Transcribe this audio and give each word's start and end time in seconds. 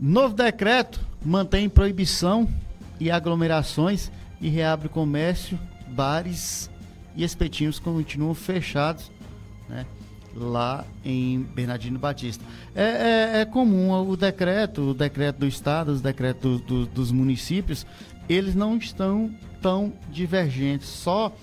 Novo 0.00 0.34
decreto 0.34 0.98
mantém 1.22 1.68
proibição 1.68 2.48
e 2.98 3.10
aglomerações 3.10 4.10
e 4.40 4.48
reabre 4.48 4.86
o 4.86 4.90
comércio, 4.90 5.60
bares 5.88 6.70
e 7.14 7.22
espetinhos 7.22 7.78
continuam 7.78 8.32
fechados, 8.34 9.12
né? 9.68 9.84
Lá 10.34 10.86
em 11.04 11.42
Bernardino 11.42 11.98
Batista. 11.98 12.42
É, 12.74 12.82
é, 13.36 13.40
é 13.40 13.44
comum 13.44 13.92
o 13.92 14.16
decreto, 14.16 14.90
o 14.90 14.94
decreto 14.94 15.40
do 15.40 15.46
Estado, 15.46 15.90
os 15.90 16.00
decretos 16.00 16.60
do, 16.62 16.84
do, 16.84 16.86
dos 16.86 17.12
municípios, 17.12 17.84
eles 18.26 18.54
não 18.54 18.78
estão 18.78 19.30
tão 19.60 19.92
divergentes. 20.10 20.88
Só 20.88 21.34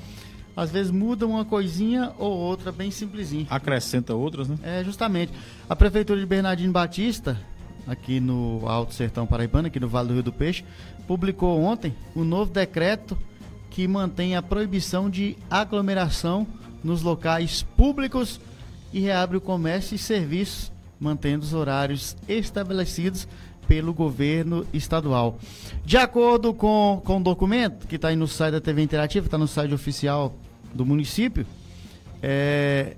às 0.55 0.71
vezes 0.71 0.91
muda 0.91 1.27
uma 1.27 1.45
coisinha 1.45 2.11
ou 2.17 2.31
outra 2.31 2.71
bem 2.71 2.89
simplesinha. 2.89 3.45
Acrescenta 3.51 4.15
outras, 4.15 4.47
né? 4.47 4.57
É, 4.63 4.83
justamente. 4.83 5.31
A 5.69 5.75
Prefeitura 5.75 6.19
de 6.19 6.25
Bernardino 6.25 6.73
Batista, 6.73 7.37
aqui 7.87 8.19
no 8.19 8.61
Alto 8.67 8.93
Sertão 8.93 9.25
Paraibano, 9.25 9.67
aqui 9.67 9.79
no 9.79 9.87
Vale 9.87 10.09
do 10.09 10.13
Rio 10.15 10.23
do 10.23 10.33
Peixe, 10.33 10.63
publicou 11.07 11.61
ontem 11.61 11.95
o 12.13 12.21
um 12.21 12.25
novo 12.25 12.51
decreto 12.51 13.17
que 13.69 13.87
mantém 13.87 14.35
a 14.35 14.41
proibição 14.41 15.09
de 15.09 15.37
aglomeração 15.49 16.45
nos 16.83 17.01
locais 17.01 17.63
públicos 17.75 18.39
e 18.91 18.99
reabre 18.99 19.37
o 19.37 19.41
comércio 19.41 19.95
e 19.95 19.97
serviços, 19.97 20.71
mantendo 20.99 21.43
os 21.43 21.53
horários 21.53 22.15
estabelecidos 22.27 23.27
pelo 23.67 23.93
governo 23.93 24.65
estadual. 24.73 25.37
De 25.85 25.97
acordo 25.97 26.53
com, 26.53 27.01
com 27.03 27.17
o 27.17 27.23
documento 27.23 27.87
que 27.87 27.97
está 27.97 28.07
aí 28.07 28.15
no 28.15 28.27
site 28.27 28.53
da 28.53 28.61
TV 28.61 28.81
Interativa, 28.81 29.27
está 29.27 29.37
no 29.37 29.47
site 29.47 29.73
oficial 29.73 30.33
do 30.73 30.85
município, 30.85 31.45
é, 32.21 32.95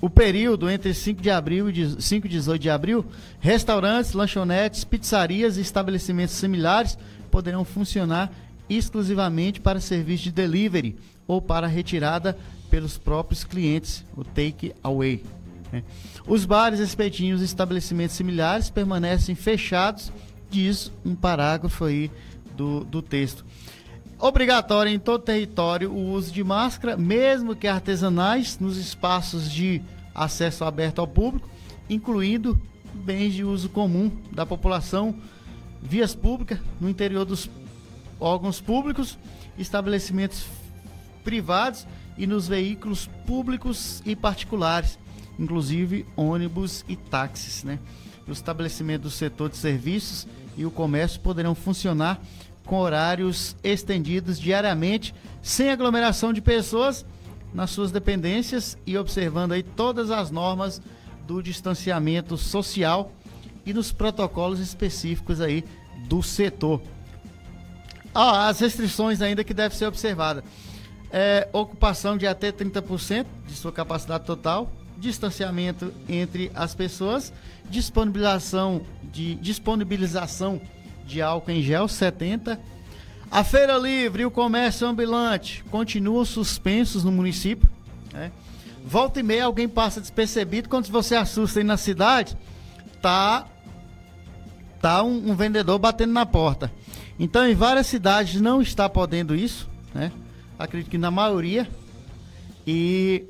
o 0.00 0.08
período 0.08 0.70
entre 0.70 0.94
5 0.94 1.20
de 1.20 1.30
abril 1.30 1.68
e 1.68 2.02
5 2.02 2.26
e 2.26 2.30
18 2.30 2.60
de 2.60 2.70
abril, 2.70 3.04
restaurantes, 3.38 4.12
lanchonetes, 4.12 4.84
pizzarias 4.84 5.56
e 5.56 5.60
estabelecimentos 5.60 6.34
similares 6.34 6.96
poderão 7.30 7.64
funcionar 7.64 8.32
exclusivamente 8.68 9.60
para 9.60 9.80
serviço 9.80 10.24
de 10.24 10.32
delivery 10.32 10.96
ou 11.26 11.42
para 11.42 11.66
retirada 11.66 12.36
pelos 12.70 12.96
próprios 12.96 13.44
clientes, 13.44 14.04
o 14.16 14.24
take 14.24 14.72
away. 14.82 15.22
Né? 15.72 15.82
Os 16.26 16.44
bares, 16.44 16.80
espetinhos 16.80 17.42
e 17.42 17.44
estabelecimentos 17.44 18.16
similares 18.16 18.70
permanecem 18.70 19.34
fechados, 19.34 20.12
diz 20.48 20.90
um 21.04 21.14
parágrafo 21.14 21.84
aí 21.84 22.10
do, 22.56 22.84
do 22.84 23.02
texto. 23.02 23.44
Obrigatório 24.20 24.92
em 24.92 24.98
todo 24.98 25.22
território 25.22 25.90
o 25.90 26.12
uso 26.12 26.30
de 26.30 26.44
máscara, 26.44 26.94
mesmo 26.94 27.56
que 27.56 27.66
artesanais, 27.66 28.58
nos 28.58 28.76
espaços 28.76 29.50
de 29.50 29.80
acesso 30.14 30.62
aberto 30.62 30.98
ao 30.98 31.08
público, 31.08 31.48
incluindo 31.88 32.60
bens 32.92 33.32
de 33.32 33.42
uso 33.42 33.70
comum 33.70 34.12
da 34.30 34.44
população, 34.44 35.14
vias 35.80 36.14
públicas, 36.14 36.58
no 36.78 36.90
interior 36.90 37.24
dos 37.24 37.48
órgãos 38.20 38.60
públicos, 38.60 39.18
estabelecimentos 39.56 40.44
privados 41.24 41.86
e 42.18 42.26
nos 42.26 42.46
veículos 42.46 43.08
públicos 43.26 44.02
e 44.04 44.14
particulares, 44.14 44.98
inclusive 45.38 46.04
ônibus 46.14 46.84
e 46.86 46.94
táxis, 46.94 47.64
né? 47.64 47.78
O 48.28 48.32
estabelecimento 48.32 49.02
do 49.02 49.10
setor 49.10 49.48
de 49.48 49.56
serviços 49.56 50.28
e 50.58 50.66
o 50.66 50.70
comércio 50.70 51.20
poderão 51.20 51.54
funcionar 51.54 52.20
com 52.64 52.78
horários 52.78 53.56
estendidos 53.62 54.38
diariamente, 54.38 55.14
sem 55.42 55.70
aglomeração 55.70 56.32
de 56.32 56.40
pessoas 56.40 57.04
nas 57.52 57.70
suas 57.70 57.90
dependências 57.90 58.78
e 58.86 58.96
observando 58.96 59.52
aí 59.52 59.62
todas 59.62 60.10
as 60.10 60.30
normas 60.30 60.80
do 61.26 61.42
distanciamento 61.42 62.36
social 62.36 63.12
e 63.64 63.72
nos 63.72 63.92
protocolos 63.92 64.60
específicos 64.60 65.40
aí 65.40 65.64
do 66.08 66.22
setor. 66.22 66.80
Ah, 68.14 68.48
as 68.48 68.58
restrições 68.60 69.22
ainda 69.22 69.44
que 69.44 69.54
devem 69.54 69.76
ser 69.76 69.86
observadas. 69.86 70.42
É, 71.12 71.48
ocupação 71.52 72.16
de 72.16 72.26
até 72.26 72.52
30% 72.52 73.26
de 73.46 73.54
sua 73.54 73.72
capacidade 73.72 74.24
total, 74.24 74.70
distanciamento 74.96 75.92
entre 76.08 76.50
as 76.54 76.74
pessoas, 76.74 77.32
disponibilização 77.68 78.82
de, 79.02 79.34
disponibilização 79.36 80.60
de 81.10 81.20
álcool 81.20 81.50
em 81.50 81.62
gel 81.62 81.88
70. 81.88 82.58
A 83.30 83.44
feira 83.44 83.76
livre 83.76 84.22
e 84.22 84.26
o 84.26 84.30
comércio 84.30 84.86
ambulante 84.86 85.64
continuam 85.70 86.24
suspensos 86.24 87.04
no 87.04 87.12
município. 87.12 87.68
Né? 88.12 88.30
Volta 88.84 89.20
e 89.20 89.22
meia 89.22 89.44
alguém 89.44 89.68
passa 89.68 90.00
despercebido 90.00 90.68
quando 90.68 90.88
você 90.88 91.14
assusta 91.14 91.60
aí 91.60 91.64
na 91.64 91.76
cidade, 91.76 92.36
tá 93.02 93.46
tá 94.80 95.02
um, 95.02 95.30
um 95.30 95.34
vendedor 95.34 95.78
batendo 95.78 96.12
na 96.12 96.24
porta. 96.24 96.72
Então, 97.18 97.46
em 97.46 97.54
várias 97.54 97.86
cidades 97.86 98.40
não 98.40 98.62
está 98.62 98.88
podendo 98.88 99.36
isso, 99.36 99.68
né? 99.94 100.10
Acredito 100.58 100.90
que 100.90 100.96
na 100.96 101.10
maioria. 101.10 101.68
E 102.66 103.24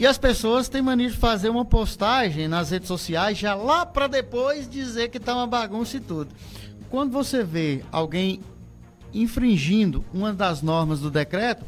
e 0.00 0.06
as 0.06 0.16
pessoas 0.16 0.66
têm 0.66 0.80
mania 0.80 1.10
de 1.10 1.16
fazer 1.16 1.50
uma 1.50 1.64
postagem 1.64 2.48
nas 2.48 2.70
redes 2.70 2.88
sociais 2.88 3.36
já 3.36 3.54
lá 3.54 3.84
para 3.84 4.06
depois 4.06 4.68
dizer 4.68 5.10
que 5.10 5.20
tá 5.20 5.34
uma 5.34 5.46
bagunça 5.46 5.98
e 5.98 6.00
tudo. 6.00 6.34
Quando 6.88 7.12
você 7.12 7.44
vê 7.44 7.84
alguém 7.92 8.40
infringindo 9.12 10.02
uma 10.10 10.32
das 10.32 10.62
normas 10.62 11.00
do 11.00 11.10
decreto, 11.10 11.66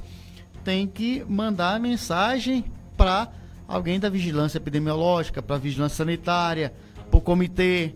tem 0.65 0.87
que 0.87 1.23
mandar 1.29 1.75
a 1.75 1.79
mensagem 1.79 2.65
para 2.97 3.29
alguém 3.69 4.01
da 4.01 4.09
vigilância 4.09 4.57
epidemiológica, 4.57 5.43
para 5.43 5.57
a 5.57 5.59
vigilância 5.59 5.99
sanitária, 5.99 6.73
para 7.11 7.19
o 7.19 7.21
comitê, 7.21 7.93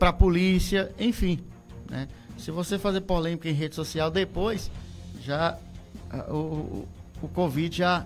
para 0.00 0.08
a 0.08 0.12
polícia, 0.12 0.92
enfim. 0.98 1.38
Né? 1.88 2.08
Se 2.36 2.50
você 2.50 2.76
fazer 2.76 3.02
polêmica 3.02 3.48
em 3.48 3.52
rede 3.52 3.76
social 3.76 4.10
depois, 4.10 4.68
já 5.22 5.56
o, 6.28 6.86
o, 7.22 7.28
Covid 7.28 7.76
já 7.76 8.04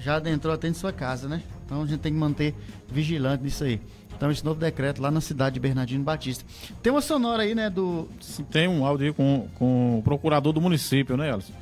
já 0.00 0.16
adentrou 0.16 0.52
até 0.52 0.68
em 0.68 0.74
sua 0.74 0.92
casa, 0.92 1.28
né? 1.28 1.42
Então 1.64 1.82
a 1.82 1.86
gente 1.86 2.00
tem 2.00 2.12
que 2.12 2.18
manter 2.18 2.54
vigilante 2.88 3.44
nisso 3.44 3.64
aí. 3.64 3.80
Então, 4.16 4.30
esse 4.30 4.44
novo 4.44 4.60
decreto 4.60 5.00
lá 5.00 5.10
na 5.10 5.22
cidade 5.22 5.54
de 5.54 5.60
Bernardino 5.60 6.04
Batista. 6.04 6.44
Tem 6.82 6.92
uma 6.92 7.00
sonora 7.00 7.42
aí, 7.42 7.54
né? 7.54 7.70
Do... 7.70 8.06
Tem 8.50 8.68
um 8.68 8.84
áudio 8.84 9.06
aí 9.06 9.12
com, 9.14 9.48
com 9.54 9.98
o 9.98 10.02
procurador 10.02 10.52
do 10.52 10.60
município, 10.60 11.16
né, 11.16 11.32
Alisson? 11.32 11.54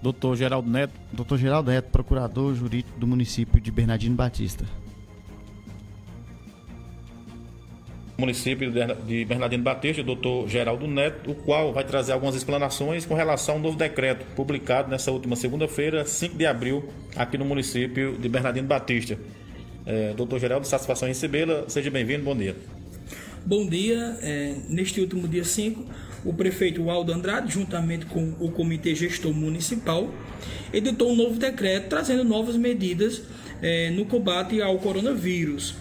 Doutor 0.00 0.36
Geraldo 0.36 0.70
Neto. 0.70 0.92
Doutor 1.12 1.38
Geraldo 1.38 1.72
Neto, 1.72 1.90
procurador 1.90 2.54
jurídico 2.54 3.00
do 3.00 3.06
município 3.06 3.60
de 3.60 3.72
Bernardino 3.72 4.14
Batista. 4.14 4.64
Município 8.18 8.72
de 9.06 9.24
Bernardino 9.24 9.62
Batista, 9.62 10.02
doutor 10.02 10.48
Geraldo 10.48 10.88
Neto, 10.88 11.30
o 11.30 11.34
qual 11.36 11.72
vai 11.72 11.84
trazer 11.84 12.10
algumas 12.10 12.34
explanações 12.34 13.06
com 13.06 13.14
relação 13.14 13.54
ao 13.54 13.60
novo 13.60 13.78
decreto 13.78 14.26
publicado 14.34 14.90
nessa 14.90 15.12
última 15.12 15.36
segunda-feira, 15.36 16.04
5 16.04 16.36
de 16.36 16.44
abril, 16.44 16.88
aqui 17.14 17.38
no 17.38 17.44
município 17.44 18.18
de 18.18 18.28
Bernardino 18.28 18.66
Batista. 18.66 19.16
É, 19.86 20.14
doutor 20.14 20.40
Geraldo, 20.40 20.66
satisfação 20.66 21.06
em 21.06 21.12
recebê-la. 21.12 21.68
Seja 21.68 21.92
bem-vindo, 21.92 22.24
bom 22.24 22.36
dia. 22.36 22.56
Bom 23.46 23.64
dia. 23.64 24.18
É, 24.20 24.56
neste 24.68 25.00
último 25.00 25.28
dia 25.28 25.44
5, 25.44 25.84
o 26.24 26.34
prefeito 26.34 26.90
Aldo 26.90 27.12
Andrade, 27.12 27.52
juntamente 27.52 28.04
com 28.06 28.34
o 28.40 28.50
comitê 28.50 28.96
gestor 28.96 29.32
municipal, 29.32 30.12
editou 30.72 31.12
um 31.12 31.14
novo 31.14 31.38
decreto 31.38 31.88
trazendo 31.88 32.24
novas 32.24 32.56
medidas 32.56 33.22
é, 33.62 33.90
no 33.90 34.04
combate 34.06 34.60
ao 34.60 34.76
coronavírus. 34.78 35.76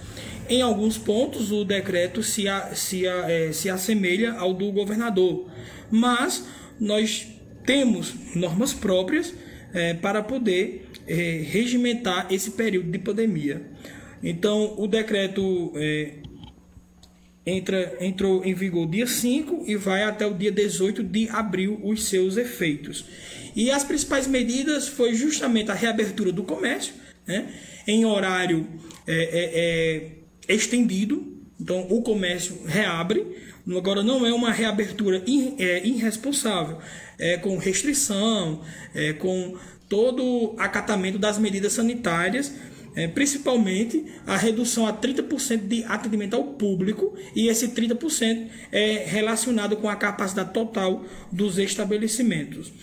Em 0.49 0.61
alguns 0.61 0.97
pontos, 0.97 1.51
o 1.51 1.65
decreto 1.65 2.23
se, 2.23 2.47
a, 2.47 2.73
se, 2.73 3.07
a, 3.07 3.29
é, 3.29 3.51
se 3.51 3.69
assemelha 3.69 4.33
ao 4.33 4.53
do 4.53 4.71
governador, 4.71 5.49
mas 5.91 6.47
nós 6.79 7.27
temos 7.65 8.13
normas 8.35 8.73
próprias 8.73 9.33
é, 9.73 9.93
para 9.93 10.23
poder 10.23 10.89
é, 11.05 11.43
regimentar 11.45 12.27
esse 12.31 12.51
período 12.51 12.89
de 12.91 12.99
pandemia. 12.99 13.61
Então, 14.23 14.75
o 14.77 14.87
decreto 14.87 15.73
é, 15.75 16.13
entra, 17.45 17.97
entrou 17.99 18.43
em 18.43 18.53
vigor 18.53 18.89
dia 18.89 19.07
5 19.07 19.65
e 19.67 19.75
vai 19.75 20.03
até 20.03 20.25
o 20.25 20.33
dia 20.33 20.51
18 20.51 21.03
de 21.03 21.29
abril 21.29 21.79
os 21.83 22.05
seus 22.05 22.37
efeitos. 22.37 23.05
E 23.55 23.71
as 23.71 23.83
principais 23.83 24.27
medidas 24.27 24.87
foi 24.87 25.13
justamente 25.13 25.71
a 25.71 25.73
reabertura 25.73 26.31
do 26.31 26.43
comércio, 26.43 26.93
né, 27.25 27.47
em 27.87 28.05
horário 28.05 28.67
é, 29.05 29.13
é, 29.15 29.51
é 29.53 30.16
estendido, 30.47 31.35
então 31.59 31.87
o 31.89 32.01
comércio 32.01 32.61
reabre. 32.65 33.25
Agora 33.75 34.01
não 34.01 34.25
é 34.25 34.33
uma 34.33 34.51
reabertura 34.51 35.21
é, 35.59 35.85
irresponsável, 35.85 36.77
é 37.19 37.37
com 37.37 37.57
restrição, 37.57 38.61
é 38.95 39.11
com 39.11 39.57
todo 39.89 40.55
acatamento 40.57 41.17
das 41.17 41.37
medidas 41.37 41.73
sanitárias 41.73 42.53
é, 42.97 43.07
principalmente 43.07 44.03
a 44.25 44.35
redução 44.35 44.87
a 44.87 44.91
30% 44.91 45.67
de 45.67 45.83
atendimento 45.83 46.35
ao 46.35 46.43
público, 46.43 47.15
e 47.35 47.47
esse 47.47 47.67
30% 47.67 48.47
é 48.71 49.05
relacionado 49.05 49.77
com 49.77 49.87
a 49.87 49.95
capacidade 49.95 50.51
total 50.51 51.05
dos 51.31 51.59
estabelecimentos. 51.59 52.73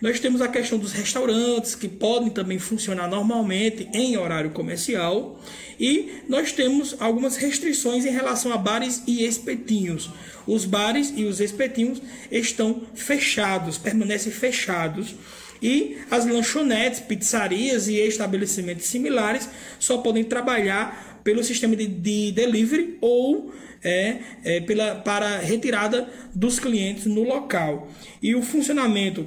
Nós 0.00 0.18
temos 0.18 0.40
a 0.40 0.48
questão 0.48 0.78
dos 0.78 0.92
restaurantes, 0.92 1.74
que 1.74 1.86
podem 1.86 2.30
também 2.30 2.58
funcionar 2.58 3.08
normalmente 3.08 3.86
em 3.92 4.16
horário 4.16 4.50
comercial, 4.50 5.38
e 5.78 6.22
nós 6.26 6.52
temos 6.52 6.96
algumas 6.98 7.36
restrições 7.36 8.06
em 8.06 8.10
relação 8.10 8.52
a 8.52 8.56
bares 8.56 9.02
e 9.06 9.24
espetinhos. 9.24 10.10
Os 10.46 10.64
bares 10.64 11.12
e 11.14 11.24
os 11.24 11.38
espetinhos 11.38 12.00
estão 12.30 12.82
fechados, 12.94 13.76
permanecem 13.76 14.32
fechados 14.32 15.14
e 15.62 15.98
as 16.10 16.24
lanchonetes, 16.24 17.00
pizzarias 17.00 17.86
e 17.86 17.96
estabelecimentos 17.96 18.86
similares 18.86 19.48
só 19.78 19.98
podem 19.98 20.24
trabalhar 20.24 21.20
pelo 21.22 21.44
sistema 21.44 21.76
de, 21.76 21.86
de 21.86 22.32
delivery 22.32 22.96
ou 23.00 23.52
é, 23.82 24.18
é, 24.42 24.60
pela, 24.60 24.94
para 24.96 25.38
retirada 25.38 26.08
dos 26.34 26.58
clientes 26.58 27.04
no 27.04 27.22
local. 27.22 27.90
E 28.22 28.34
o 28.34 28.42
funcionamento 28.42 29.26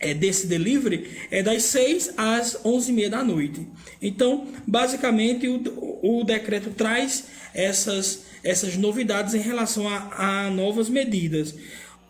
é, 0.00 0.14
desse 0.14 0.46
delivery 0.46 1.26
é 1.30 1.42
das 1.42 1.64
6 1.64 2.14
às 2.16 2.54
11h30 2.64 3.08
da 3.08 3.24
noite. 3.24 3.66
Então, 4.00 4.46
basicamente, 4.66 5.48
o, 5.48 5.60
o 6.02 6.24
decreto 6.24 6.70
traz 6.70 7.24
essas, 7.52 8.24
essas 8.42 8.76
novidades 8.76 9.34
em 9.34 9.40
relação 9.40 9.88
a, 9.88 10.46
a 10.46 10.50
novas 10.50 10.88
medidas. 10.88 11.54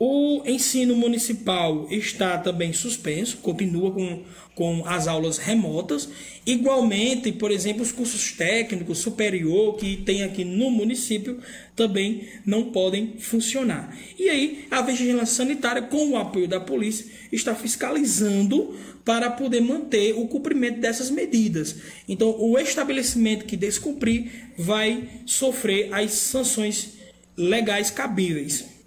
O 0.01 0.43
ensino 0.47 0.95
municipal 0.95 1.89
está 1.91 2.39
também 2.39 2.73
suspenso, 2.73 3.39
continua 3.39 3.91
com, 3.91 4.23
com 4.55 4.87
as 4.87 5.09
aulas 5.09 5.39
remotas. 5.39 6.09
Igualmente, 6.47 7.33
por 7.33 7.51
exemplo, 7.51 7.83
os 7.83 7.91
cursos 7.91 8.31
técnicos 8.31 8.99
superior 8.99 9.77
que 9.77 9.97
tem 9.97 10.23
aqui 10.23 10.45
no 10.45 10.71
município 10.71 11.41
também 11.75 12.29
não 12.47 12.71
podem 12.71 13.15
funcionar. 13.19 13.93
E 14.17 14.29
aí, 14.29 14.67
a 14.71 14.83
vigilância 14.83 15.35
sanitária, 15.35 15.83
com 15.83 16.11
o 16.11 16.17
apoio 16.17 16.47
da 16.47 16.61
polícia, 16.61 17.07
está 17.33 17.53
fiscalizando 17.57 18.77
para 19.05 19.31
poder 19.31 19.63
manter 19.63 20.13
o 20.13 20.29
cumprimento 20.29 20.79
dessas 20.79 21.11
medidas. 21.11 21.75
Então, 22.09 22.37
o 22.39 22.57
estabelecimento 22.57 23.47
que 23.47 23.57
descumprir 23.57 24.31
vai 24.57 25.09
sofrer 25.27 25.93
as 25.93 26.13
sanções 26.13 26.99
legais 27.37 27.91
cabíveis. 27.91 28.78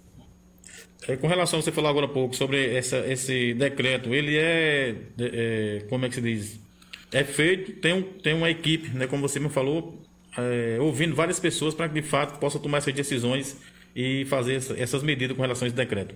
É, 1.08 1.16
com 1.16 1.26
relação, 1.26 1.60
você 1.60 1.72
falou 1.72 1.90
agora 1.90 2.06
há 2.06 2.08
pouco 2.08 2.34
sobre 2.36 2.74
essa, 2.74 2.98
esse 3.08 3.54
decreto, 3.54 4.14
ele 4.14 4.36
é, 4.36 4.94
é, 5.18 5.84
como 5.88 6.06
é 6.06 6.08
que 6.08 6.14
se 6.14 6.20
diz? 6.20 6.60
É 7.10 7.24
feito, 7.24 7.72
tem, 7.80 7.92
um, 7.92 8.02
tem 8.02 8.34
uma 8.34 8.48
equipe, 8.48 8.88
né, 8.96 9.06
como 9.06 9.26
você 9.26 9.40
me 9.40 9.48
falou, 9.48 10.00
é, 10.36 10.78
ouvindo 10.80 11.14
várias 11.14 11.40
pessoas 11.40 11.74
para 11.74 11.88
que 11.88 12.00
de 12.00 12.06
fato 12.06 12.38
possa 12.38 12.58
tomar 12.58 12.78
essas 12.78 12.94
decisões 12.94 13.56
e 13.94 14.24
fazer 14.26 14.54
essa, 14.54 14.74
essas 14.78 15.02
medidas 15.02 15.36
com 15.36 15.42
relação 15.42 15.66
a 15.66 15.68
esse 15.68 15.76
decreto. 15.76 16.14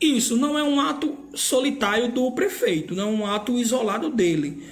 Isso 0.00 0.36
não 0.36 0.58
é 0.58 0.62
um 0.62 0.80
ato 0.80 1.16
solitário 1.34 2.12
do 2.12 2.30
prefeito, 2.32 2.94
não 2.94 3.08
é 3.08 3.12
um 3.12 3.26
ato 3.26 3.58
isolado 3.58 4.10
dele. 4.10 4.62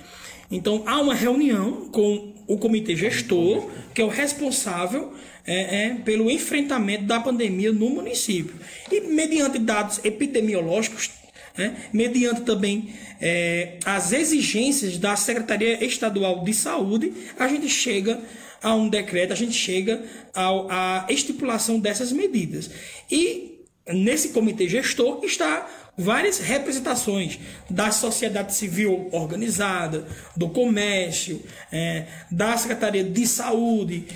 Então 0.51 0.83
há 0.87 1.01
uma 1.01 1.15
reunião 1.15 1.89
com 1.91 2.35
o 2.47 2.59
comitê 2.59 2.97
gestor, 2.97 3.71
que 3.95 4.03
é 4.03 4.05
o 4.05 4.09
responsável 4.09 5.13
é, 5.47 5.87
é, 5.87 5.95
pelo 5.95 6.31
enfrentamento 6.31 7.05
da 7.05 7.21
pandemia 7.21 7.73
no 7.73 7.89
município. 7.89 8.55
E 8.91 9.00
mediante 9.20 9.58
dados 9.58 10.00
epidemiológicos, 10.02 11.11
é, 11.58 11.72
mediante 11.93 12.43
também 12.43 12.94
é, 13.20 13.78
as 13.84 14.12
exigências 14.12 14.96
da 14.96 15.14
Secretaria 15.17 15.84
Estadual 15.84 16.43
de 16.43 16.55
Saúde, 16.55 17.12
a 17.38 17.46
gente 17.46 17.69
chega 17.69 18.20
a 18.62 18.75
um 18.75 18.88
decreto, 18.88 19.32
a 19.32 19.37
gente 19.37 19.52
chega 19.52 20.02
à 20.34 21.06
estipulação 21.08 21.78
dessas 21.78 22.12
medidas. 22.12 22.70
E 23.11 23.61
nesse 23.88 24.31
comitê 24.31 24.69
gestor 24.69 25.20
está 25.25 25.69
várias 25.96 26.38
representações 26.38 27.38
da 27.69 27.90
sociedade 27.90 28.55
civil 28.55 29.08
organizada, 29.12 30.06
do 30.37 30.49
comércio, 30.49 31.43
é, 31.70 32.06
da 32.31 32.56
Secretaria 32.56 33.05
de 33.05 33.26
Saúde 33.26 34.06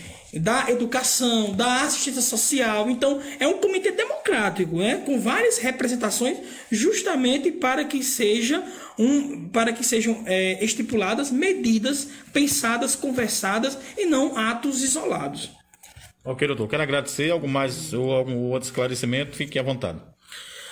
da 0.40 0.70
educação, 0.70 1.52
da 1.52 1.82
assistência 1.82 2.22
social. 2.22 2.90
Então, 2.90 3.20
é 3.38 3.46
um 3.46 3.58
comitê 3.58 3.92
democrático, 3.92 4.76
né? 4.76 5.02
com 5.04 5.20
várias 5.20 5.58
representações, 5.58 6.38
justamente 6.70 7.50
para 7.50 7.84
que 7.84 8.02
seja 8.02 8.62
um, 8.98 9.48
para 9.48 9.72
que 9.72 9.84
sejam 9.84 10.22
é, 10.26 10.64
estipuladas 10.64 11.30
medidas 11.30 12.08
pensadas, 12.32 12.94
conversadas 12.94 13.78
e 13.96 14.06
não 14.06 14.36
atos 14.36 14.82
isolados. 14.82 15.50
Ok, 16.24 16.46
doutor. 16.48 16.68
Quero 16.68 16.82
agradecer. 16.82 17.30
Algo 17.30 17.46
mais 17.46 17.92
ou 17.92 18.12
algum 18.12 18.50
outro 18.50 18.68
esclarecimento? 18.68 19.36
Fique 19.36 19.58
à 19.58 19.62
vontade. 19.62 20.00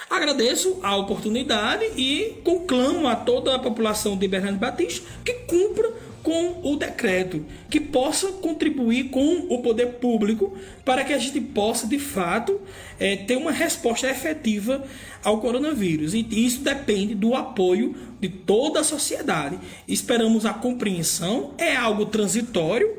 Agradeço 0.08 0.78
a 0.82 0.94
oportunidade 0.96 1.86
e 1.96 2.40
conclamo 2.44 3.08
a 3.08 3.16
toda 3.16 3.54
a 3.54 3.58
população 3.58 4.16
de 4.16 4.28
Bernardo 4.28 4.58
Batista 4.58 5.08
que 5.24 5.32
cumpra 5.46 5.90
com 6.22 6.60
o 6.62 6.76
decreto, 6.76 7.44
que 7.68 7.80
possa 7.80 8.28
contribuir 8.32 9.10
com 9.10 9.46
o 9.48 9.60
poder 9.60 9.94
público 9.94 10.56
para 10.84 11.04
que 11.04 11.12
a 11.12 11.18
gente 11.18 11.40
possa, 11.40 11.86
de 11.86 11.98
fato, 11.98 12.60
é, 12.98 13.16
ter 13.16 13.36
uma 13.36 13.50
resposta 13.50 14.08
efetiva 14.08 14.84
ao 15.24 15.40
coronavírus. 15.40 16.14
E 16.14 16.26
isso 16.30 16.60
depende 16.60 17.14
do 17.14 17.34
apoio 17.34 17.94
de 18.20 18.28
toda 18.28 18.80
a 18.80 18.84
sociedade. 18.84 19.58
Esperamos 19.86 20.46
a 20.46 20.54
compreensão, 20.54 21.52
é 21.58 21.74
algo 21.74 22.06
transitório. 22.06 22.98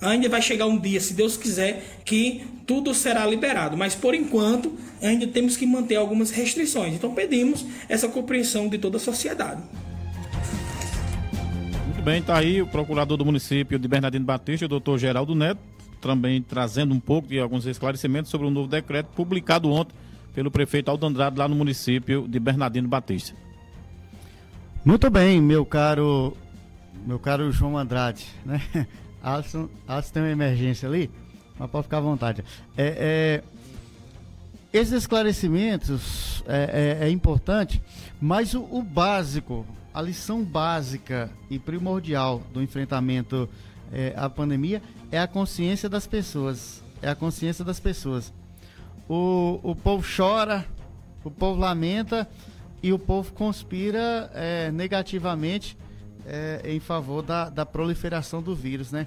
Ainda 0.00 0.28
vai 0.28 0.42
chegar 0.42 0.66
um 0.66 0.78
dia, 0.78 1.00
se 1.00 1.14
Deus 1.14 1.36
quiser, 1.36 2.00
que 2.04 2.42
tudo 2.66 2.92
será 2.92 3.24
liberado. 3.24 3.76
Mas 3.76 3.94
por 3.94 4.14
enquanto, 4.14 4.72
ainda 5.00 5.26
temos 5.26 5.56
que 5.56 5.66
manter 5.66 5.96
algumas 5.96 6.30
restrições. 6.30 6.94
Então 6.94 7.14
pedimos 7.14 7.64
essa 7.88 8.08
compreensão 8.08 8.68
de 8.68 8.76
toda 8.76 8.96
a 8.96 9.00
sociedade 9.00 9.62
bem, 12.06 12.20
está 12.20 12.38
aí 12.38 12.62
o 12.62 12.68
procurador 12.68 13.16
do 13.16 13.24
município 13.24 13.80
de 13.80 13.88
Bernardino 13.88 14.24
Batista, 14.24 14.64
o 14.64 14.68
doutor 14.68 14.96
Geraldo 14.96 15.34
Neto, 15.34 15.58
também 16.00 16.40
trazendo 16.40 16.94
um 16.94 17.00
pouco 17.00 17.26
de 17.26 17.40
alguns 17.40 17.66
esclarecimentos 17.66 18.30
sobre 18.30 18.46
o 18.46 18.50
novo 18.50 18.68
decreto 18.68 19.08
publicado 19.08 19.68
ontem 19.72 19.92
pelo 20.32 20.48
prefeito 20.48 20.88
Aldo 20.88 21.04
Andrade 21.04 21.36
lá 21.36 21.48
no 21.48 21.56
município 21.56 22.28
de 22.28 22.38
Bernardino 22.38 22.86
Batista. 22.86 23.34
Muito 24.84 25.10
bem, 25.10 25.40
meu 25.40 25.66
caro, 25.66 26.36
meu 27.04 27.18
caro 27.18 27.50
João 27.50 27.76
Andrade, 27.76 28.24
né? 28.44 28.62
Alisson, 29.20 29.68
Alisson 29.88 30.12
tem 30.12 30.22
uma 30.22 30.30
emergência 30.30 30.88
ali, 30.88 31.10
mas 31.58 31.68
pode 31.68 31.86
ficar 31.86 31.98
à 31.98 32.02
vontade. 32.02 32.44
É, 32.76 33.42
é, 34.72 34.78
esses 34.78 34.92
esclarecimentos 34.92 36.44
é, 36.46 36.98
é, 37.00 37.06
é 37.08 37.10
importante, 37.10 37.82
mas 38.20 38.54
o, 38.54 38.62
o 38.70 38.80
básico 38.80 39.66
a 39.96 40.02
lição 40.02 40.44
básica 40.44 41.30
e 41.48 41.58
primordial 41.58 42.42
do 42.52 42.62
enfrentamento 42.62 43.48
é, 43.90 44.12
à 44.14 44.28
pandemia 44.28 44.82
é 45.10 45.18
a 45.18 45.26
consciência 45.26 45.88
das 45.88 46.06
pessoas. 46.06 46.84
É 47.00 47.08
a 47.08 47.14
consciência 47.14 47.64
das 47.64 47.80
pessoas. 47.80 48.30
O, 49.08 49.58
o 49.62 49.74
povo 49.74 50.06
chora, 50.06 50.66
o 51.24 51.30
povo 51.30 51.58
lamenta 51.58 52.28
e 52.82 52.92
o 52.92 52.98
povo 52.98 53.32
conspira 53.32 54.30
é, 54.34 54.70
negativamente 54.70 55.78
é, 56.26 56.60
em 56.66 56.78
favor 56.78 57.22
da, 57.22 57.48
da 57.48 57.64
proliferação 57.64 58.42
do 58.42 58.54
vírus, 58.54 58.92
né? 58.92 59.06